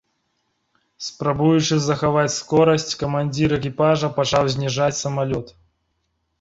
[1.07, 5.57] Спрабуючы захаваць скорасць, камандзір экіпажа пачаў зніжаць самалёт.